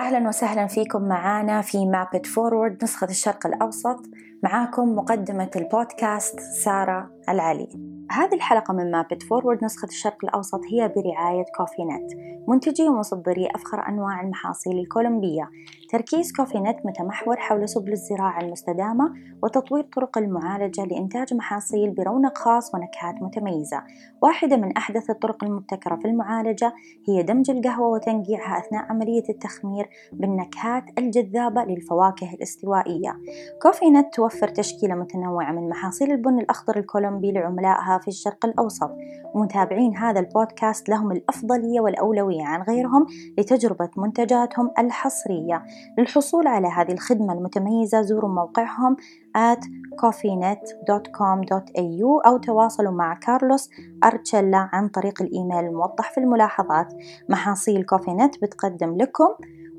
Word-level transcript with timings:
أهلا 0.00 0.28
وسهلا 0.28 0.66
فيكم 0.66 1.02
معانا 1.02 1.62
في 1.62 1.86
Map 1.86 2.10
It 2.10 2.26
Forward 2.26 2.84
نسخة 2.84 3.06
الشرق 3.06 3.46
الأوسط. 3.46 4.00
معاكم 4.42 4.96
مقدمة 4.96 5.50
البودكاست 5.56 6.40
سارة 6.40 7.10
العلي. 7.28 7.99
هذه 8.12 8.34
الحلقة 8.34 8.74
من 8.74 8.90
Map 8.90 9.09
It 9.09 9.22
Forward 9.22 9.64
نسخة 9.64 9.88
الشرق 9.88 10.16
الأوسط 10.24 10.60
هي 10.72 10.92
برعاية 10.96 11.44
Cofinet 11.56 12.12
منتجي 12.48 12.88
ومصدري 12.88 13.48
أفخر 13.54 13.88
أنواع 13.88 14.20
المحاصيل 14.20 14.78
الكولومبية. 14.78 15.50
تركيز 15.90 16.32
Cofinet 16.32 16.78
متمحور 16.84 17.36
حول 17.36 17.68
سبل 17.68 17.92
الزراعة 17.92 18.40
المستدامة 18.40 19.14
وتطوير 19.42 19.84
طرق 19.96 20.18
المعالجة 20.18 20.84
لإنتاج 20.84 21.34
محاصيل 21.34 21.90
برونق 21.90 22.38
خاص 22.38 22.74
ونكهات 22.74 23.22
متميزة. 23.22 23.82
واحدة 24.22 24.56
من 24.56 24.76
أحدث 24.76 25.10
الطرق 25.10 25.44
المبتكرة 25.44 25.96
في 25.96 26.04
المعالجة 26.04 26.72
هي 27.08 27.22
دمج 27.22 27.50
القهوة 27.50 27.88
وتنقيعها 27.88 28.58
أثناء 28.58 28.82
عملية 28.82 29.24
التخمير 29.28 29.88
بالنكهات 30.12 30.84
الجذابة 30.98 31.64
للفواكه 31.64 32.34
الاستوائية. 32.34 33.16
كوفي 33.62 33.90
نت 33.90 34.14
توفر 34.14 34.48
تشكيلة 34.48 34.94
متنوعة 34.94 35.52
من 35.52 35.68
محاصيل 35.68 36.10
البن 36.10 36.38
الأخضر 36.38 36.78
الكولومبي 36.78 37.32
لعملائها 37.32 37.99
في 38.00 38.08
الشرق 38.08 38.46
الأوسط. 38.46 38.90
ومتابعين 39.34 39.96
هذا 39.96 40.20
البودكاست 40.20 40.88
لهم 40.88 41.12
الأفضلية 41.12 41.80
والأولوية 41.80 42.44
عن 42.44 42.62
غيرهم 42.62 43.06
لتجربة 43.38 43.90
منتجاتهم 43.96 44.70
الحصرية. 44.78 45.62
للحصول 45.98 46.46
على 46.46 46.68
هذه 46.68 46.92
الخدمة 46.92 47.32
المتميزة 47.32 48.02
زوروا 48.02 48.30
موقعهم 48.30 48.96
at 49.38 49.60
coffeenet.com.au 50.02 52.26
أو 52.26 52.36
تواصلوا 52.36 52.92
مع 52.92 53.14
كارلوس 53.14 53.70
أرتشيلا 54.04 54.68
عن 54.72 54.88
طريق 54.88 55.22
الإيميل 55.22 55.64
الموضح 55.64 56.12
في 56.12 56.20
الملاحظات. 56.20 56.94
محاصيل 57.28 57.84
كوفينت 57.84 58.42
بتقدم 58.42 58.96
لكم 58.96 59.28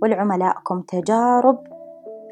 ولعملائكم 0.01 0.81
تجارب 0.81 1.63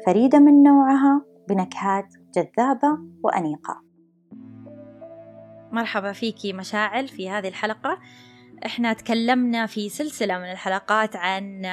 فريدة 0.06 0.38
من 0.38 0.62
نوعها 0.62 1.22
بنكهات 1.48 2.06
جذابة 2.34 2.98
وأنيقة. 3.22 3.89
مرحبا 5.72 6.12
فيكي 6.12 6.52
مشاعل 6.52 7.08
في 7.08 7.30
هذه 7.30 7.48
الحلقة. 7.48 7.98
إحنا 8.66 8.92
تكلمنا 8.92 9.66
في 9.66 9.88
سلسلة 9.88 10.38
من 10.38 10.50
الحلقات 10.50 11.16
عن 11.16 11.64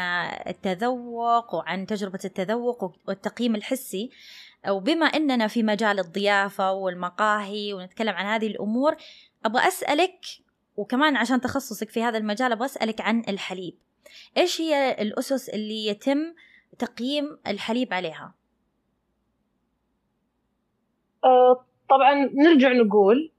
التذوق 0.48 1.56
وعن 1.56 1.86
تجربة 1.86 2.20
التذوق 2.26 2.94
والتقييم 3.08 3.56
الحسي. 3.56 4.12
وبما 4.70 5.06
إننا 5.06 5.48
في 5.48 5.64
مجال 5.64 6.00
الضيافة 6.00 6.72
والمقاهي 6.72 7.74
ونتكلم 7.74 8.14
عن 8.16 8.26
هذه 8.26 8.48
الأمور 8.48 8.96
أبغى 9.46 9.68
أسألك 9.68 10.20
وكمان 10.78 11.16
عشان 11.18 11.42
تخصصك 11.42 11.90
في 11.90 12.04
هذا 12.04 12.18
المجال 12.18 12.52
أبغى 12.52 12.66
أسألك 12.66 13.02
عن 13.02 13.24
الحليب. 13.30 13.78
إيش 14.38 14.62
هي 14.62 15.02
الأسس 15.02 15.50
اللي 15.50 15.88
يتم 15.88 16.34
تقييم 16.80 17.40
الحليب 17.48 17.94
عليها؟ 17.94 18.34
أه 21.24 21.66
طبعا 21.90 22.14
نرجع 22.34 22.72
نقول 22.72 23.32
آه، 23.32 23.37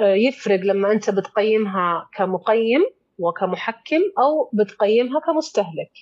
يفرق 0.00 0.60
لما 0.60 0.92
أنت 0.92 1.10
بتقيمها 1.10 2.08
كمقيم 2.14 2.80
وكمحكم 3.18 4.00
أو 4.18 4.50
بتقيمها 4.52 5.20
كمستهلك. 5.20 5.92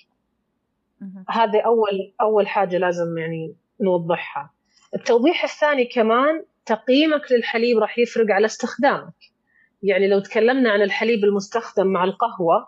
هذه 1.29 1.61
أول 1.65 2.13
أول 2.21 2.47
حاجة 2.47 2.77
لازم 2.77 3.17
يعني 3.17 3.55
نوضحها. 3.81 4.53
التوضيح 4.95 5.43
الثاني 5.43 5.85
كمان 5.85 6.43
تقييمك 6.65 7.31
للحليب 7.31 7.77
راح 7.77 7.99
يفرق 7.99 8.25
على 8.29 8.45
استخدامك. 8.45 9.13
يعني 9.83 10.07
لو 10.07 10.19
تكلمنا 10.19 10.71
عن 10.71 10.81
الحليب 10.81 11.23
المستخدم 11.23 11.87
مع 11.87 12.03
القهوة 12.03 12.67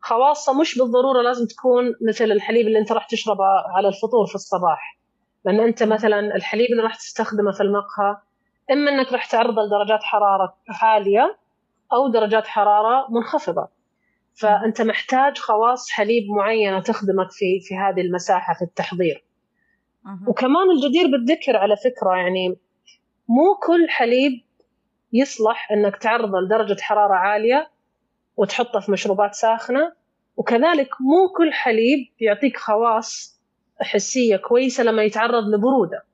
خواصة 0.00 0.60
مش 0.60 0.78
بالضرورة 0.78 1.22
لازم 1.22 1.46
تكون 1.46 1.94
مثل 2.08 2.24
الحليب 2.24 2.66
اللي 2.66 2.78
أنت 2.78 2.92
راح 2.92 3.06
تشربه 3.06 3.44
على 3.76 3.88
الفطور 3.88 4.26
في 4.26 4.34
الصباح. 4.34 4.98
لأن 5.44 5.60
أنت 5.60 5.82
مثلا 5.82 6.36
الحليب 6.36 6.66
اللي 6.70 6.82
راح 6.82 6.96
تستخدمه 6.96 7.52
في 7.52 7.62
المقهى 7.62 8.16
إما 8.72 8.90
أنك 8.90 9.12
راح 9.12 9.26
تعرضه 9.26 9.62
لدرجات 9.62 10.02
حرارة 10.02 10.56
عالية 10.82 11.36
أو 11.92 12.08
درجات 12.08 12.46
حرارة 12.46 13.06
منخفضة. 13.10 13.68
فأنت 14.40 14.82
محتاج 14.82 15.38
خواص 15.38 15.90
حليب 15.90 16.22
معينة 16.36 16.80
تخدمك 16.80 17.30
في 17.30 17.60
في 17.60 17.76
هذه 17.76 18.00
المساحة 18.00 18.54
في 18.54 18.62
التحضير. 18.62 19.24
وكمان 20.28 20.70
الجدير 20.70 21.06
بالذكر 21.06 21.56
على 21.56 21.76
فكرة 21.76 22.16
يعني 22.16 22.56
مو 23.28 23.54
كل 23.66 23.88
حليب 23.88 24.32
يصلح 25.12 25.72
إنك 25.72 25.96
تعرضه 25.96 26.40
لدرجة 26.40 26.80
حرارة 26.80 27.14
عالية 27.14 27.70
وتحطه 28.36 28.80
في 28.80 28.92
مشروبات 28.92 29.34
ساخنة. 29.34 29.92
وكذلك 30.36 30.88
مو 31.00 31.28
كل 31.36 31.52
حليب 31.52 32.08
يعطيك 32.20 32.56
خواص 32.56 33.40
حسية 33.80 34.36
كويسة 34.36 34.84
لما 34.84 35.02
يتعرض 35.02 35.44
لبرودة. 35.44 36.04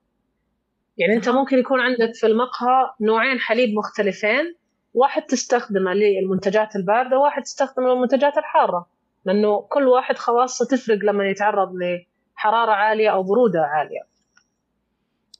يعني 0.99 1.13
انت 1.13 1.29
ممكن 1.29 1.57
يكون 1.57 1.79
عندك 1.79 2.11
في 2.13 2.27
المقهى 2.27 2.93
نوعين 3.01 3.39
حليب 3.39 3.69
مختلفين. 3.77 4.55
واحد 4.93 5.21
تستخدمه 5.21 5.93
للمنتجات 5.93 6.75
البارده 6.75 7.17
وواحد 7.17 7.43
تستخدمه 7.43 7.89
للمنتجات 7.89 8.37
الحاره. 8.37 8.87
لأنه 9.25 9.61
كل 9.61 9.87
واحد 9.87 10.17
خواصه 10.17 10.65
تفرق 10.65 10.97
لما 11.03 11.29
يتعرض 11.29 11.69
لحرارة 11.75 12.71
عالية 12.71 13.09
أو 13.09 13.23
برودة 13.23 13.61
عالية. 13.61 14.08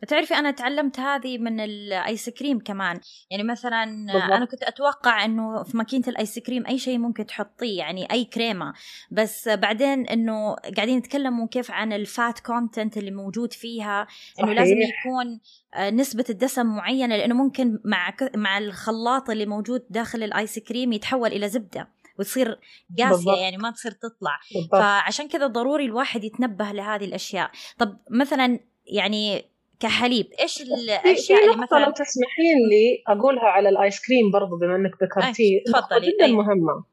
تعرفي 0.07 0.33
أنا 0.33 0.51
تعلمت 0.51 0.99
هذه 0.99 1.37
من 1.37 1.59
الآيس 1.59 2.29
كريم 2.29 2.59
كمان. 2.59 2.99
يعني 3.29 3.43
مثلا 3.43 4.05
بالضبط. 4.13 4.31
أنا 4.31 4.45
كنت 4.45 4.63
أتوقع 4.63 5.25
إنه 5.25 5.63
في 5.63 5.77
ماكينة 5.77 6.03
الآيس 6.07 6.39
كريم 6.39 6.65
أي 6.65 6.77
شيء 6.77 6.97
ممكن 6.97 7.25
تحطيه 7.25 7.77
يعني 7.77 8.11
أي 8.11 8.25
كريمة. 8.25 8.73
بس 9.11 9.49
بعدين 9.49 10.07
إنه 10.07 10.55
قاعدين 10.55 10.97
نتكلموا 10.97 11.47
كيف 11.47 11.71
عن 11.71 11.93
ال 11.93 12.05
fat 12.05 12.39
content 12.39 12.97
اللي 12.97 13.11
موجود 13.11 13.53
فيها 13.53 14.07
إنه 14.39 14.53
لازم 14.53 14.77
يكون 14.77 15.39
آه، 15.73 15.89
نسبة 15.89 16.25
الدسم 16.29 16.65
معينة 16.65 17.17
لأنه 17.17 17.35
ممكن 17.35 17.79
مع 17.85 18.13
مع 18.35 18.57
الخلاط 18.57 19.29
اللي 19.29 19.45
موجود 19.45 19.85
داخل 19.89 20.23
الآيس 20.23 20.59
كريم 20.59 20.93
يتحول 20.93 21.29
إلى 21.29 21.49
زبدة 21.49 21.89
وتصير 22.19 22.59
قاسية 22.99 23.31
يعني 23.31 23.57
ما 23.57 23.71
تصير 23.71 23.91
تطلع. 23.91 24.39
بالضبط. 24.53 24.71
فعشان 24.81 25.27
كذا 25.27 25.47
ضروري 25.47 25.85
الواحد 25.85 26.23
يتنبه 26.23 26.71
لهذه 26.71 27.05
الأشياء. 27.05 27.51
طب 27.77 27.97
مثلا 28.11 28.59
يعني 28.85 29.45
كحليب 29.79 30.27
إيش 30.39 30.61
الأشياء 30.61 31.43
اللي 31.45 31.57
مثلا 31.57 31.79
لو 31.79 31.91
تسمحين 31.91 32.57
لي 32.69 33.03
أقولها 33.07 33.43
على 33.45 33.69
الآيس 33.69 34.05
كريم 34.07 34.31
برضو 34.31 34.57
بما 34.57 34.75
إنك 34.75 34.91
ذكرتيه. 35.03 35.63
تفضلي. 35.63 36.07
جدا 36.07 36.25
أي. 36.25 36.31
مهمة 36.31 36.83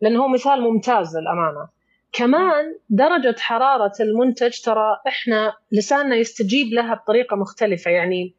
لأنه 0.00 0.22
هو 0.22 0.28
مثال 0.28 0.60
ممتاز 0.60 1.16
للأمانة. 1.16 1.68
كمان 2.12 2.76
درجة 2.90 3.36
حرارة 3.38 3.92
المنتج 4.00 4.60
ترى 4.64 5.00
إحنا 5.08 5.52
لساننا 5.72 6.16
يستجيب 6.16 6.72
لها 6.72 6.94
بطريقة 6.94 7.36
مختلفة 7.36 7.90
يعني 7.90 8.34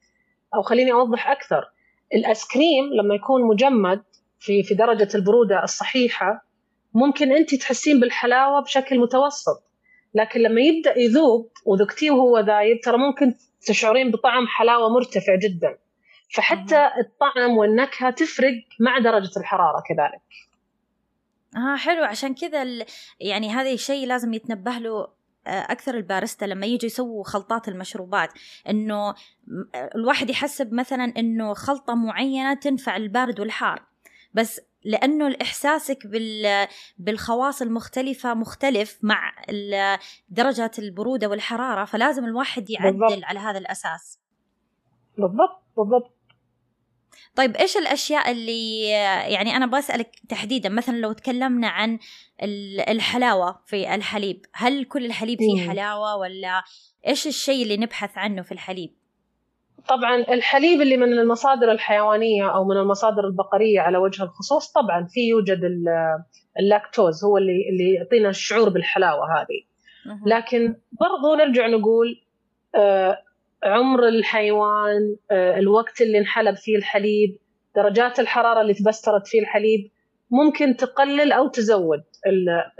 أو 0.55 0.61
خليني 0.61 0.91
أوضح 0.91 1.29
أكثر. 1.29 1.71
الآيس 2.13 2.47
كريم 2.47 2.93
لما 2.93 3.15
يكون 3.15 3.43
مجمد 3.47 4.03
في 4.39 4.63
في 4.63 4.73
درجة 4.73 5.07
البرودة 5.15 5.63
الصحيحة 5.63 6.45
ممكن 6.93 7.31
انت 7.31 7.55
تحسين 7.55 7.99
بالحلاوة 7.99 8.61
بشكل 8.61 8.99
متوسط. 8.99 9.63
لكن 10.13 10.39
لما 10.39 10.61
يبدأ 10.61 10.99
يذوب 10.99 11.51
وذقتيه 11.65 12.11
وهو 12.11 12.39
ذايب 12.39 12.79
ترى 12.81 12.97
ممكن 12.97 13.33
تشعرين 13.67 14.11
بطعم 14.11 14.47
حلاوة 14.47 14.89
مرتفع 14.89 15.35
جدا. 15.35 15.77
فحتى 16.33 16.89
الطعم 16.99 17.57
والنكهة 17.57 18.09
تفرق 18.09 18.53
مع 18.79 18.99
درجة 18.99 19.39
الحرارة 19.39 19.83
كذلك. 19.89 20.21
آه 21.55 21.75
حلو. 21.75 22.03
عشان 22.03 22.35
كذا 22.35 22.85
يعني 23.19 23.49
هذا 23.49 23.71
الشيء 23.71 24.07
لازم 24.07 24.33
يتنبه 24.33 24.71
له 24.71 25.19
آه، 25.47 25.71
أكثر 25.71 25.95
البارستا 25.95 26.45
لما 26.45 26.65
يجوا 26.65 26.85
يسووا 26.85 27.23
خلطات 27.23 27.67
المشروبات. 27.67 28.29
إنه 28.69 29.15
الواحد 29.95 30.29
يحسب 30.29 30.73
مثلا 30.73 31.13
إنه 31.17 31.53
خلطة 31.53 31.95
معينة 31.95 32.53
تنفع 32.53 32.95
البارد 32.95 33.39
والحار. 33.39 33.83
بس 34.33 34.61
لأنه 34.83 35.35
إحساسك 35.41 35.99
بالخواص 36.97 37.61
المختلفة 37.61 38.33
مختلف 38.33 38.99
مع 39.01 39.31
درجات 40.29 40.79
البرودة 40.79 41.27
والحرارة 41.27 41.85
فلازم 41.85 42.25
الواحد 42.25 42.69
يعدل 42.69 42.99
بالضبط. 42.99 43.23
على 43.23 43.39
هذا 43.39 43.57
الأساس. 43.57 44.19
بالضبط 45.17 45.63
بالضبط. 45.77 46.15
طيب 47.35 47.55
إيش 47.55 47.77
الأشياء 47.77 48.31
اللي 48.31 48.89
يعني 49.29 49.55
أنا 49.55 49.65
بسالك 49.65 50.11
تحديدا 50.29 50.69
مثلا 50.69 50.97
لو 50.97 51.11
تكلمنا 51.11 51.67
عن 51.67 51.99
الحلاوة 52.89 53.61
في 53.65 53.95
الحليب 53.95 54.45
هل 54.53 54.85
كل 54.85 55.05
الحليب 55.05 55.39
فيه 55.39 55.69
حلاوة 55.69 56.15
ولا 56.15 56.63
إيش 57.07 57.27
الشيء 57.27 57.63
اللي 57.63 57.77
نبحث 57.77 58.17
عنه 58.17 58.41
في 58.41 58.51
الحليب؟ 58.51 58.98
طبعا 59.87 60.15
الحليب 60.15 60.81
اللي 60.81 60.97
من 60.97 61.13
المصادر 61.13 61.71
الحيوانية 61.71 62.55
أو 62.55 62.65
من 62.65 62.77
المصادر 62.77 63.27
البقرية 63.27 63.79
على 63.79 63.97
وجه 63.97 64.23
الخصوص 64.23 64.71
طبعا 64.71 65.07
في 65.09 65.19
يوجد 65.27 65.59
اللاكتوز 66.59 67.23
هو 67.23 67.37
اللي 67.37 67.69
اللي 67.69 67.93
يعطينا 67.93 68.29
الشعور 68.29 68.69
بالحلاوة 68.69 69.39
هذه. 69.39 69.61
لكن 70.25 70.75
برضو 70.91 71.35
نرجع 71.35 71.67
نقول 71.67 72.21
آه، 72.75 73.17
عمر 73.63 74.07
الحيوان 74.07 75.15
آه، 75.31 75.59
الوقت 75.59 76.01
اللي 76.01 76.17
انحلب 76.17 76.55
فيه 76.55 76.77
الحليب 76.77 77.37
درجات 77.75 78.19
الحرارة 78.19 78.61
اللي 78.61 78.73
تبسترت 78.73 79.27
فيه 79.27 79.41
الحليب 79.41 79.91
ممكن 80.31 80.75
تقلل 80.75 81.31
أو 81.31 81.47
تزود 81.47 82.03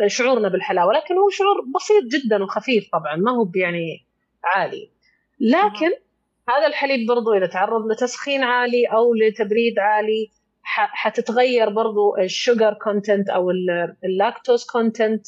شعورنا 0.08 0.50
بالحلاوة. 0.50 0.94
لكن 0.94 1.18
هو 1.18 1.30
شعور 1.30 1.58
بسيط 1.76 2.04
جدا 2.04 2.44
وخفيف 2.44 2.90
طبعا 2.94 3.16
ما 3.16 3.32
هو 3.32 3.52
يعني 3.56 4.06
عالي. 4.44 4.92
لكن 5.40 5.92
هذا 6.50 6.68
الحليب 6.68 7.08
برضو 7.08 7.34
إذا 7.34 7.46
تعرض 7.46 7.92
لتسخين 7.92 8.44
عالي 8.44 8.86
أو 8.86 9.14
لتبريد 9.14 9.80
عالي 9.80 10.32
حتتغير 10.64 11.70
برضو 11.70 12.18
ال 12.18 12.27
sugar 12.27 12.74
content 12.74 13.30
أو 13.30 13.52
ال 14.04 14.11
lactose 14.11 14.66
content 14.66 15.28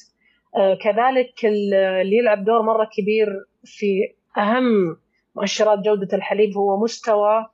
آه، 0.55 0.77
كذلك 0.83 1.45
اللي 1.45 2.17
يلعب 2.17 2.45
دور 2.45 2.61
مرة 2.61 2.89
كبير 2.97 3.27
في 3.65 4.13
أهم 4.37 4.97
مؤشرات 5.35 5.79
جودة 5.79 6.17
الحليب 6.17 6.57
هو 6.57 6.83
مستوى 6.83 7.45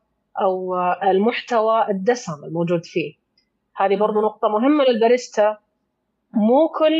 أو 0.41 0.75
المحتوى 1.03 1.87
الدسم 1.89 2.43
الموجود 2.43 2.85
فيه. 2.85 3.13
هذه 3.75 3.95
برضو 3.95 4.21
نقطة 4.21 4.47
مهمة 4.47 4.83
للباريستا. 4.83 5.57
مو 6.33 6.67
كل 6.67 6.95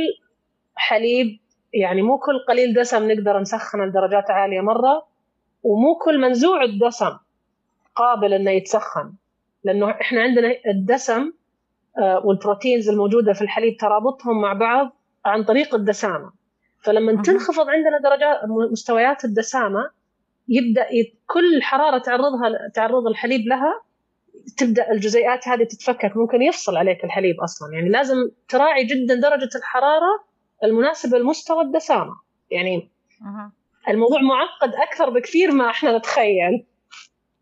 حليب 0.76 1.40
يعني 1.74 2.02
مو 2.02 2.18
كل 2.18 2.40
قليل 2.48 2.74
دسم 2.74 3.12
نقدر 3.12 3.40
نسخن 3.40 3.82
لدرجات 3.82 4.32
عالية 4.32 4.62
مرة. 4.62 5.07
ومو 5.64 5.96
كل 5.96 6.22
منزوع 6.22 6.64
الدسم 6.64 7.18
قابل 7.96 8.34
إنه 8.34 8.52
يتسخن 8.52 9.14
لأنه 9.64 9.90
إحنا 9.90 10.22
عندنا 10.22 10.54
الدسم 10.68 11.32
آه، 11.98 12.26
والبروتينز 12.26 12.90
الموجودة 12.90 13.34
في 13.34 13.42
الحليب 13.42 13.78
ترابطهم 13.78 14.42
مع 14.42 14.54
بعض 14.54 14.98
عن 15.26 15.44
طريق 15.44 15.76
الدسامة. 15.76 16.32
فلما 16.84 17.22
تنخفض 17.22 17.70
عندنا 17.70 18.00
درجات 18.00 18.40
مستويات 18.72 19.26
الدسامة 19.26 19.90
يبدأ 20.48 20.88
كل 21.28 21.64
حرارة 21.64 21.98
تعرضها 21.98 22.70
تعرض 22.74 23.08
الحليب 23.08 23.48
لها 23.48 23.82
تبدأ 24.58 24.92
الجزيئات 24.92 25.48
هذه 25.48 25.64
تتفكك 25.64 26.18
ممكن 26.18 26.42
يفصل 26.42 26.78
عليك 26.78 27.04
الحليب 27.04 27.42
أصلا. 27.42 27.74
يعني 27.74 27.90
لازم 27.90 28.30
تراعي 28.50 28.86
جدا 28.86 29.16
درجة 29.16 29.50
الحرارة 29.56 30.24
المناسبة 30.64 31.18
لمستوى 31.18 31.64
الدسامة. 31.64 32.16
يعني 32.52 32.90
الموضوع 33.90 34.22
معقد 34.22 34.76
أكثر 34.76 35.10
بكثير 35.10 35.52
ما 35.52 35.70
إحنا 35.70 35.98
نتخيل. 35.98 36.66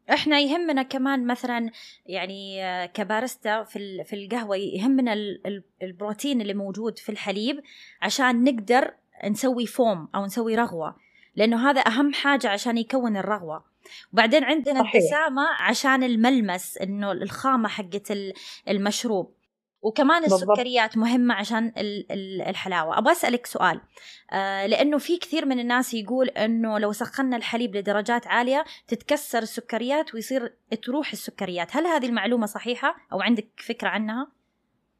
إحنا 0.10 0.40
يهمنا 0.40 0.84
كمان 0.84 1.28
مثلا 1.28 1.72
يعني 2.06 2.62
كبارستا 2.88 3.64
في 3.64 4.04
في 4.04 4.14
القهوة 4.16 4.56
يهمنا 4.58 5.14
البروتين 5.84 6.42
اللي 6.42 6.54
موجود 6.54 7.00
في 7.00 7.10
الحليب 7.10 7.62
عشان 8.02 8.44
نقدر 8.44 8.94
نسوي 9.26 9.66
فوم 9.66 10.08
أو 10.16 10.26
نسوي 10.26 10.56
رغوة 10.56 10.96
لأنه 11.36 11.70
هذا 11.70 11.82
أهم 11.88 12.14
حاجة 12.14 12.50
عشان 12.50 12.78
يكون 12.78 13.18
الرغوة. 13.18 13.64
وبعدين 14.14 14.44
عندنا. 14.44 14.82
الدسامه 14.82 15.48
عشان 15.60 16.04
الملمس 16.04 16.78
إنه 16.78 17.12
الخامة 17.12 17.70
حقت 17.70 18.14
المشروب. 18.70 19.34
وكمان. 19.82 20.24
السكريات 20.24 20.98
مهمة 20.98 21.34
عشان 21.34 21.72
الحلاوة. 22.48 22.98
أبغى 22.98 23.12
أسألك 23.12 23.46
سؤال. 23.46 23.82
آه 24.32 24.66
لأنه 24.66 24.98
في 24.98 25.18
كثير 25.18 25.46
من 25.46 25.60
الناس 25.60 25.94
يقول 25.94 26.28
أنه 26.28 26.80
لو 26.80 26.92
سخنا 26.92 27.38
الحليب 27.38 27.76
لدرجات 27.76 28.28
عالية 28.28 28.66
تتكسر 28.88 29.40
السكريات 29.40 30.14
ويصير 30.14 30.54
تروح 30.84 31.12
السكريات. 31.12 31.76
هل 31.76 31.88
هذه 31.88 32.06
المعلومة 32.06 32.46
صحيحة 32.46 32.96
أو 33.14 33.22
عندك 33.22 33.48
فكرة 33.58 33.88
عنها؟ 33.88 34.28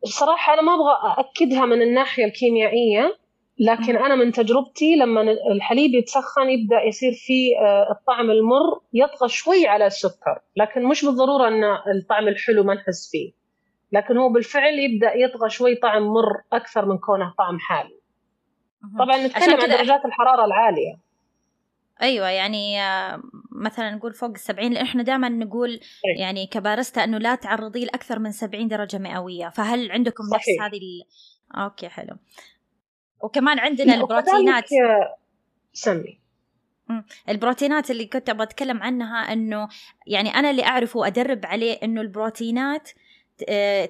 بصراحة 0.04 0.54
أنا 0.54 0.62
ما 0.62 0.76
أبغى 0.76 0.94
أأكدها 1.18 1.66
من 1.66 1.82
الناحية 1.82 2.26
الكيميائية 2.26 3.18
لكن 3.60 3.98
أنا 3.98 4.16
من 4.16 4.32
تجربتي 4.32 4.96
لما 4.96 5.22
الحليب 5.52 5.96
يتسخن 5.96 6.50
يبدأ 6.50 6.82
يصير 6.88 7.12
فيه 7.14 7.58
آه، 7.58 7.92
الطعم 7.92 8.32
المر 8.32 8.82
يطغى 8.94 9.30
شوي 9.30 9.68
على 9.68 9.86
السكر 9.86 10.40
لكن 10.56 10.84
مش 10.84 11.06
بالضرورة 11.06 11.48
أن 11.48 11.64
الطعم 11.64 12.28
الحلو 12.28 12.64
ما 12.64 12.74
نحس 12.74 13.10
فيه. 13.12 13.45
لكن 13.92 14.18
هو 14.18 14.30
بالفعل 14.30 14.74
يبدأ 14.74 15.14
يطغى 15.14 15.50
شوي 15.50 15.76
طعم 15.76 16.04
مر 16.04 16.42
أكثر 16.54 16.86
من 16.86 16.98
كونه 16.98 17.34
طعم 17.38 17.60
حالي 17.60 18.00
طبعا 19.00 19.18
نتكلم 19.18 19.62
عن 19.62 19.70
درجات 19.70 20.06
الحرارة 20.06 20.46
العالية. 20.46 21.00
أيوه 22.02 22.30
يعني 22.30 22.82
آه، 22.82 23.22
مثلا 23.52 23.96
نقول 23.96 24.14
فوق 24.14 24.30
السبعين 24.30 24.74
لأن 24.74 24.84
إحنا 24.84 25.04
دائما 25.04 25.30
نقول 25.30 25.70
أيوة. 25.70 26.20
يعني 26.20 26.48
كبارستا 26.48 27.04
إنه 27.04 27.18
لا 27.18 27.36
تعرضيه 27.36 27.86
لأكثر 27.86 28.20
من 28.20 28.32
70 28.32 28.68
درجة 28.68 28.98
مئوية. 28.98 29.50
فهل 29.50 29.92
عندكم 29.92 30.24
نفس 30.36 30.48
هذه 30.62 30.78
ال... 30.78 31.04
أوكي 31.62 31.90
حلو. 31.90 32.18
وكمان 33.22 33.60
عندنا 33.60 33.96
البروتينات 33.96 34.70
سمي. 35.74 36.20
البروتينات 37.30 37.92
اللي 37.92 38.06
كنت 38.06 38.30
أبغى 38.30 38.44
أتكلم 38.44 38.84
عنها 38.84 39.34
إنه 39.34 39.68
يعني 40.08 40.30
أنا 40.30 40.50
اللي 40.50 40.66
أعرفه 40.66 41.00
وأدرب 41.00 41.46
عليه 41.46 41.74
إنه 41.84 42.02
البروتينات 42.02 42.90
آه، 42.90 43.05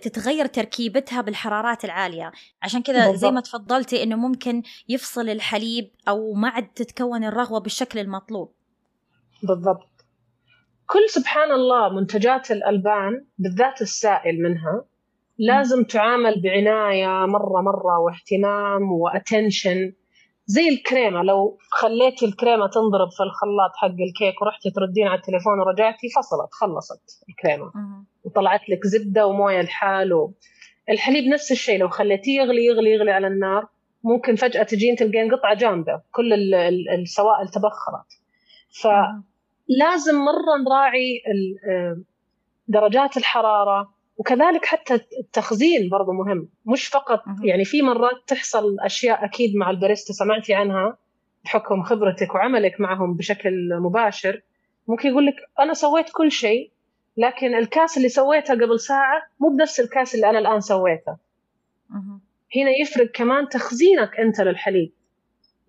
تتغير 0.01 0.45
تركيبتها 0.45 1.21
بالحرارات 1.21 1.85
العالية. 1.85 2.31
عشان 2.63 2.81
كذا 2.81 3.13
زي 3.13 3.31
ما 3.31 3.41
تفضلتي 3.41 4.03
إنه 4.03 4.15
ممكن 4.15 4.63
يفصل 4.89 5.29
الحليب 5.29 5.91
أو 6.07 6.33
ما 6.33 6.49
عاد 6.49 6.67
تتكون 6.67 7.23
الرغوة 7.23 7.59
بالشكل 7.59 7.99
المطلوب. 7.99 8.51
بالضبط. 9.43 9.89
كل 10.87 11.09
سبحان 11.09 11.51
الله 11.51 11.89
منتجات 11.89 12.51
الألبان 12.51 13.25
بالذات 13.37 13.81
السائل 13.81 14.41
منها 14.41 14.85
لازم 15.37 15.83
تعامل 15.83 16.41
بعناية 16.41 17.25
مرة 17.25 17.61
مرة 17.61 17.99
واهتمام 17.99 18.91
واتنشن 18.91 19.93
زي 20.47 20.69
الكريمة 20.69 21.23
لو 21.23 21.57
خليتي 21.71 22.25
الكريمة 22.25 22.67
تنضرب 22.67 23.11
في 23.11 23.23
الخلاط 23.23 23.71
حق 23.75 23.87
الكيك 23.87 24.41
ورحتي 24.41 24.71
تردين 24.71 25.07
على 25.07 25.17
التليفون 25.19 25.59
ورجعتي 25.59 26.07
فصلت 26.09 26.49
خلصت 26.51 27.23
الكريمة. 27.29 27.71
وطلعت 28.23 28.69
لك 28.69 28.79
زبدة 28.85 29.27
وموية 29.27 29.61
لحال 29.61 30.31
الحليب 30.89 31.27
نفس 31.27 31.51
الشيء 31.51 31.79
لو 31.79 31.89
خليتيه 31.89 32.41
يغلي 32.41 32.65
يغلي 32.65 32.91
يغلي 32.91 33.11
على 33.11 33.27
النار 33.27 33.67
ممكن 34.03 34.35
فجأة 34.35 34.63
تجين 34.63 34.95
تلقين 34.95 35.35
قطعة 35.35 35.55
جامدة 35.55 36.03
كل 36.11 36.33
السوائل 37.01 37.47
تبخرت. 37.47 38.05
فلازم 38.81 40.15
مرة 40.15 40.57
نراعي 40.65 41.21
آه، 41.69 42.01
درجات 42.67 43.17
الحرارة 43.17 43.94
وكذلك 44.17 44.65
حتى 44.65 44.99
التخزين 45.19 45.89
برضو 45.89 46.11
مهم. 46.11 46.49
مش 46.65 46.87
فقط 46.87 47.23
يعني 47.43 47.65
في 47.65 47.81
مرات 47.81 48.23
تحصل 48.27 48.79
أشياء 48.79 49.25
أكيد 49.25 49.55
مع 49.55 49.69
الباريستا 49.69 50.13
سمعتي 50.13 50.53
عنها 50.53 50.97
بحكم 51.43 51.83
خبرتك 51.83 52.35
وعملك 52.35 52.79
معهم 52.81 53.13
بشكل 53.13 53.69
مباشر. 53.79 54.41
ممكن 54.87 55.09
يقول 55.09 55.25
لك 55.25 55.35
أنا 55.59 55.73
سويت 55.73 56.09
كل 56.13 56.31
شيء 56.31 56.71
لكن 57.17 57.55
الكاس 57.55 57.97
اللي 57.97 58.09
سويتها 58.09 58.53
قبل 58.53 58.79
ساعة 58.79 59.21
مو 59.39 59.49
بنفس 59.49 59.79
الكاس 59.79 60.15
اللي 60.15 60.29
أنا 60.29 60.39
الآن 60.39 60.59
سويته. 60.59 61.17
هنا 62.55 62.71
يفرق 62.81 63.11
كمان 63.11 63.49
تخزينك 63.49 64.19
أنت 64.19 64.41
للحليب. 64.41 64.91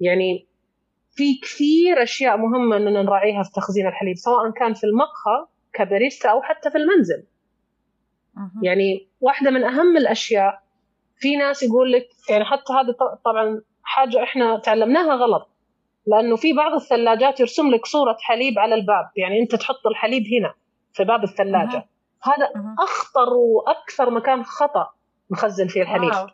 يعني 0.01 0.47
في 1.11 1.39
كثير 1.43 2.03
أشياء 2.03 2.37
مهمة 2.37 2.77
أننا 2.77 3.03
نراعيها 3.03 3.43
في 3.43 3.51
تخزين 3.55 3.87
الحليب 3.87 4.17
سواء 4.17 4.51
كان 4.51 4.75
في 4.75 4.85
المقهى 4.85 5.47
كباريستا 5.73 6.29
أو 6.29 6.43
حتى 6.43 6.71
في 6.71 6.79
المنزل. 6.79 7.25
يعني 8.63 9.09
واحدة 9.21 9.51
من 9.51 9.65
أهم 9.65 9.97
الأشياء 9.97 10.63
في 11.19 11.37
ناس 11.37 11.63
يقول 11.63 11.93
لك 11.93 12.09
يعني 12.31 12.45
حتى 12.45 12.73
هذا 12.73 13.17
طبعا 13.25 13.63
حاجة 13.83 14.23
إحنا 14.23 14.59
تعلمناها 14.59 15.15
غلط 15.15 15.49
لأنه 16.07 16.37
في 16.37 16.53
بعض 16.53 16.73
الثلاجات 16.73 17.41
يرسم 17.41 17.71
لك 17.71 17.87
صورة 17.87 18.17
حليب 18.21 18.59
على 18.59 18.75
الباب 18.75 19.11
يعني 19.17 19.41
أنت 19.43 19.55
تحط 19.55 19.87
الحليب 19.87 20.23
هنا 20.23 20.55
في 20.93 21.05
باب 21.05 21.25
الثلاجة 21.25 21.77
أه. 21.77 21.89
هذا 22.23 22.47
أه. 22.57 22.75
أخطر 22.79 23.33
وأكثر 23.33 24.11
مكان 24.11 24.45
خطأ 24.45 24.91
نخزن 25.31 25.67
فيه 25.67 25.83
الحليب 25.83 26.13
أه. 26.13 26.31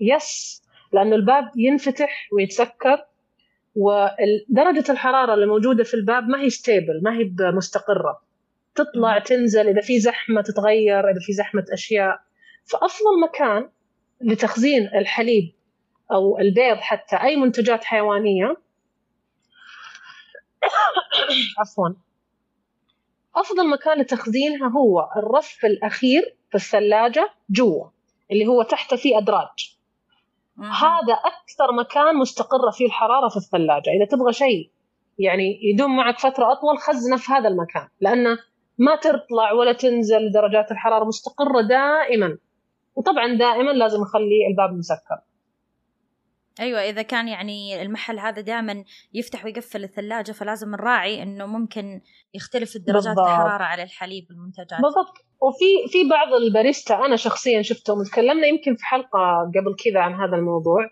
yes 0.00 0.62
لأنه 0.92 1.16
الباب 1.16 1.50
ينفتح 1.56 2.28
ويتسكر 2.32 3.04
ودرجة 3.76 4.92
الحرارة 4.92 5.34
اللي 5.34 5.46
موجودة 5.46 5.84
في 5.84 5.94
الباب 5.94 6.28
ما 6.28 6.40
هي 6.40 6.50
stable 6.50 7.00
ما 7.02 7.18
هي 7.18 7.32
مستقرة 7.40 8.23
تطلع 8.74 9.18
تنزل 9.18 9.68
إذا 9.68 9.80
في 9.80 10.00
زحمة 10.00 10.42
تتغير 10.42 11.10
إذا 11.10 11.20
في 11.20 11.32
زحمة 11.32 11.64
أشياء. 11.72 12.20
فأفضل 12.64 13.20
مكان 13.22 13.70
لتخزين 14.20 14.86
الحليب 14.86 15.52
أو 16.12 16.38
البيض 16.38 16.76
حتى 16.76 17.16
أي 17.16 17.36
منتجات 17.36 17.84
حيوانية. 17.84 18.56
عفوا. 21.60 21.88
أفضل 23.36 23.70
مكان 23.70 24.00
لتخزينها 24.00 24.68
هو 24.68 25.08
الرف 25.16 25.64
الأخير 25.64 26.36
في 26.50 26.54
الثلاجة 26.54 27.30
جوا 27.50 27.86
اللي 28.32 28.46
هو 28.46 28.62
تحت 28.62 28.94
فيه 28.94 29.18
أدراج. 29.18 29.76
هذا 30.58 31.14
أكثر 31.14 31.72
مكان 31.72 32.16
مستقره 32.16 32.70
فيه 32.70 32.86
الحرارة 32.86 33.28
في 33.28 33.36
الثلاجة. 33.36 33.90
إذا 33.90 34.04
تبغى 34.04 34.32
شيء 34.32 34.70
يعني 35.18 35.60
يدوم 35.62 35.96
معك 35.96 36.18
فترة 36.18 36.52
أطول 36.52 36.78
خزنه 36.78 37.16
في 37.16 37.32
هذا 37.32 37.48
المكان 37.48 37.88
لأنه 38.00 38.38
ما 38.78 38.96
تطلع 38.96 39.52
ولا 39.52 39.72
تنزل 39.72 40.32
درجات 40.32 40.70
الحرارة 40.70 41.04
مستقره 41.04 41.60
دائما. 41.60 42.38
وطبعا 42.94 43.34
دائما 43.34 43.70
لازم 43.70 44.00
نخلي 44.00 44.46
الباب 44.50 44.78
مسكر. 44.78 45.20
أيوه 46.60 46.80
إذا 46.80 47.02
كان 47.02 47.28
يعني 47.28 47.82
المحل 47.82 48.18
هذا 48.18 48.40
دائما 48.40 48.84
يفتح 49.14 49.44
ويقفل 49.44 49.84
الثلاجة 49.84 50.32
فلازم 50.32 50.70
نراعي 50.70 51.22
إنه 51.22 51.46
ممكن 51.46 52.00
يختلف 52.34 52.76
بالضبط. 52.86 53.18
الحرارة 53.18 53.62
على 53.62 53.82
الحليب 53.82 54.26
المنتجات 54.30 54.80
بالضبط. 54.82 55.14
وفي 55.40 55.92
في 55.92 56.08
بعض 56.08 56.32
الباريستا 56.32 56.94
أنا 56.94 57.16
شخصيا 57.16 57.62
شفتهم 57.62 58.02
تكلمنا 58.02 58.46
يمكن 58.46 58.74
في 58.76 58.84
حلقة 58.84 59.50
قبل 59.54 59.76
كذا 59.84 60.00
عن 60.00 60.14
هذا 60.14 60.36
الموضوع. 60.36 60.90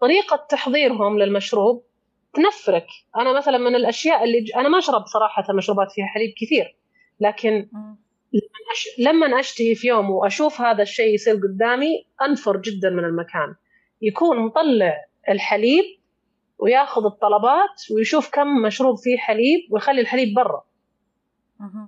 طريقة 0.00 0.46
تحضيرهم 0.48 1.18
للمشروب 1.18 1.84
تنفرك. 2.34 2.86
أنا 3.16 3.36
مثلا 3.36 3.58
من 3.58 3.74
الأشياء 3.74 4.24
اللي 4.24 4.40
ج... 4.40 4.52
أنا 4.56 4.68
ما 4.68 4.78
اشرب 4.78 5.06
صراحة 5.06 5.44
مشروبات 5.54 5.92
فيها 5.92 6.06
حليب 6.06 6.34
كثير. 6.40 6.79
لكن 7.20 7.68
لما 8.98 9.40
أشتهي 9.40 9.74
في 9.74 9.88
يوم 9.88 10.10
وأشوف 10.10 10.60
هذا 10.60 10.82
الشيء 10.82 11.14
يصير 11.14 11.34
قدامي 11.34 12.06
أنفر 12.22 12.56
جدا 12.56 12.90
من 12.90 13.04
المكان. 13.04 13.54
يكون 14.02 14.38
مطلع 14.38 14.96
الحليب 15.28 15.84
وياخذ 16.58 17.04
الطلبات 17.04 17.90
ويشوف 17.94 18.30
كم 18.30 18.62
مشروب 18.62 18.98
فيه 18.98 19.18
حليب 19.18 19.60
ويخلي 19.70 20.00
الحليب 20.00 20.34
برا. 20.34 20.64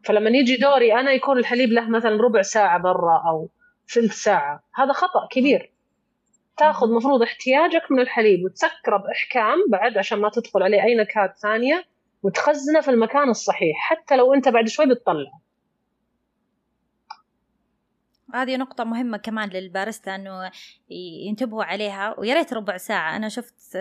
فلما 0.05 0.31
يجي 0.31 0.57
دوري 0.57 0.95
أنا 0.95 1.13
يكون 1.13 1.39
الحليب 1.39 1.73
له 1.73 1.89
مثلا 1.91 2.23
ربع 2.23 2.43
ساعة 2.43 2.79
برا 2.83 3.23
أو 3.29 3.49
ثلث 3.95 4.13
ساعة. 4.13 4.63
هذا 4.75 4.93
خطأ 4.93 5.29
كبير. 5.31 5.73
تأخذ 6.57 6.93
مفروض 6.93 7.23
احتياجك 7.23 7.83
من 7.91 8.01
الحليب 8.01 8.45
وتسكره 8.45 8.97
بإحكام 8.97 9.59
بعد 9.69 9.99
عشان 9.99 10.19
ما 10.19 10.31
تدخل 10.31 10.63
عليه 10.63 10.83
أي 10.83 10.95
نكهات 10.95 11.39
ثانية. 11.39 11.85
وتخزنه 12.23 12.81
في 12.81 12.91
المكان 12.91 13.31
الصحيح 13.31 13.77
حتى 13.79 14.17
لو 14.17 14.35
أنت 14.35 14.49
بعد 14.49 14.69
شوي 14.69 14.87
بتطلع. 14.87 15.31
هذه 18.35 18.57
نقطة 18.57 18.85
مهمة 18.85 19.17
كمان 19.17 19.49
للبارستا 19.49 20.15
إنه 20.15 20.51
ينتبهوا 21.27 21.65
عليها 21.65 22.15
ويا 22.19 22.35
ريت 22.35 22.53
ربع 22.53 22.77
ساعة. 22.77 23.17
أنا 23.17 23.29
شفت 23.29 23.77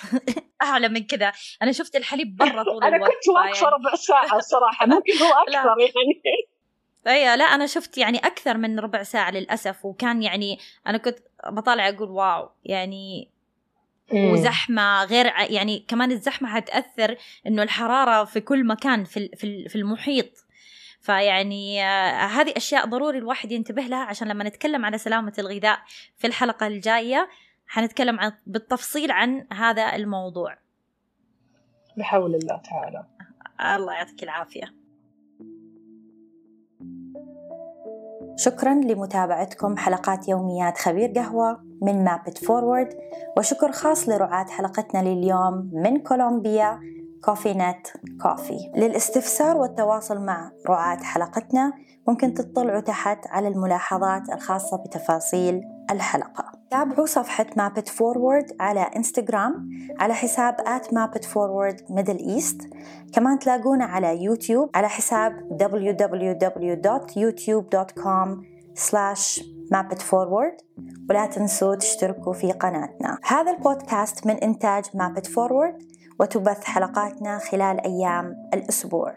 أعلى 0.62 0.88
من 0.88 1.04
كذا. 1.06 1.32
أنا 1.62 1.72
شفت 1.72 1.96
الحليب 1.96 2.36
برا 2.36 2.62
طول 2.62 2.84
الوقت 2.84 2.84
أنا 2.84 2.98
كنت 2.98 3.28
واقفة. 3.28 3.66
ربع 3.66 3.94
ساعة 3.94 4.36
الصراحة 4.38 4.86
ممكن 4.86 5.12
هو 5.12 5.32
أكثر 5.48 5.54
يعني. 5.78 6.46
اي 7.06 7.36
لا 7.36 7.44
أنا 7.44 7.66
شفت 7.66 7.98
يعني 7.98 8.18
أكثر 8.18 8.56
من 8.56 8.80
ربع 8.80 9.02
ساعة 9.02 9.30
للأسف. 9.30 9.84
وكان 9.84 10.22
يعني 10.22 10.58
أنا 10.86 10.98
كنت 10.98 11.18
بطالع 11.46 11.88
أقول 11.88 12.08
واو. 12.10 12.50
يعني 12.64 13.30
وزحمة 14.12 15.04
غير 15.04 15.26
يعني 15.26 15.84
كمان 15.88 16.10
الزحمة 16.12 16.48
حتاثر 16.48 17.16
إنه 17.46 17.62
الحرارة 17.62 18.24
في 18.24 18.40
كل 18.40 18.66
مكان 18.66 19.04
في 19.04 19.28
في 19.68 19.76
المحيط. 19.76 20.46
فيعني 21.00 21.84
آه، 21.84 22.26
هذه 22.26 22.52
أشياء 22.56 22.86
ضروري 22.86 23.18
الواحد 23.18 23.52
ينتبه 23.52 23.82
لها 23.82 24.04
عشان 24.04 24.28
لما 24.28 24.44
نتكلم 24.44 24.84
على 24.84 24.98
سلامة 24.98 25.32
الغذاء 25.38 25.78
في 26.16 26.26
الحلقة 26.26 26.66
الجاية 26.66 27.28
حنتكلم 27.66 28.20
عن 28.20 28.32
بالتفصيل 28.46 29.10
عن 29.10 29.46
هذا 29.52 29.96
الموضوع. 29.96 30.58
بحول 31.96 32.34
الله 32.34 32.56
تعالى. 32.56 33.06
الله 33.76 33.94
يعطيك 33.94 34.22
العافية. 34.22 34.74
شكرا 38.36 38.74
لمتابعتكم 38.74 39.76
حلقات 39.76 40.28
يوميات 40.28 40.78
خبير 40.78 41.12
قهوة 41.16 41.58
من 41.82 42.04
Map 42.04 42.24
It 42.24 42.38
Forward 42.38 42.88
وشكر 43.38 43.72
خاص 43.72 44.08
لرعاة 44.08 44.44
حلقتنا 44.44 45.02
لليوم 45.02 45.70
من 45.72 45.98
كولومبيا. 45.98 46.80
Cofinet 47.26 47.86
Coffee 48.22 48.72
للاستفسار 48.76 49.56
والتواصل 49.56 50.20
مع 50.20 50.50
رعاة 50.68 50.96
حلقتنا 50.96 51.72
ممكن 52.08 52.34
تطلعوا 52.34 52.80
تحت 52.80 53.26
على 53.26 53.48
الملاحظات 53.48 54.22
الخاصة 54.32 54.76
بتفاصيل 54.76 55.62
الحلقة. 55.90 56.52
تابعوا 56.70 57.06
صفحة 57.06 57.46
Map 57.56 57.75
It 57.75 57.88
Forward 57.88 58.56
على 58.60 58.80
انستغرام 58.80 59.70
على 60.00 60.14
حساب 60.14 60.56
at 60.60 60.94
Map 60.94 61.12
It 61.12 61.24
Forward 61.24 61.80
Middle 61.90 62.18
East 62.18 62.60
كمان 63.12 63.38
تلاقونا 63.38 63.84
على 63.84 64.22
يوتيوب 64.22 64.70
على 64.74 64.88
حساب 64.88 65.32
www.youtube.com 65.62 68.28
slash 68.78 69.44
Map 69.72 69.90
It 69.90 70.02
Forward 70.02 70.56
ولا 71.10 71.26
تنسوا 71.26 71.74
تشتركوا 71.74 72.32
في 72.32 72.52
قناتنا. 72.52 73.18
هذا 73.24 73.50
البودكاست 73.50 74.26
من 74.26 74.34
إنتاج 74.34 74.84
Map 74.94 75.13
It 75.13 75.26
Forward 75.26 75.95
وتبث 76.20 76.64
حلقاتنا 76.64 77.38
خلال 77.38 77.80
أيام 77.80 78.36
الأسبوع. 78.54 79.12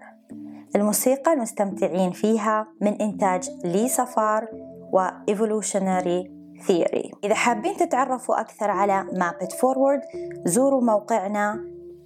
الموسيقى 0.75 1.33
المستمتعين 1.33 2.11
فيها 2.11 2.67
من 2.81 3.01
إنتاج 3.01 3.49
Lee 3.63 3.87
Safar 3.87 4.47
و 4.91 5.02
Evolutionary 5.02 6.31
Theory 6.67 7.11
إذا 7.23 7.35
حابين 7.35 7.77
تتعرفوا 7.77 8.41
أكثر 8.41 8.71
على 8.71 9.05
Map 9.13 9.36
It 9.36 9.51
Forward 9.51 10.01
زوروا 10.45 10.81
موقعنا 10.81 11.65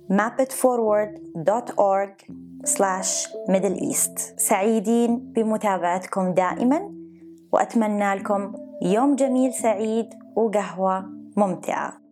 mapitforward.org 0.09 2.13
slash 2.65 3.27
middle 3.47 3.77
east. 3.91 4.19
سعيدين 4.37 5.33
بمتابعتكم 5.35 6.33
دائما 6.33 6.91
وأتمنى 7.51 8.15
لكم 8.15 8.53
يوم 8.81 9.15
جميل 9.15 9.53
سعيد 9.53 10.09
وقهوة 10.35 11.09
ممتعة. 11.37 12.02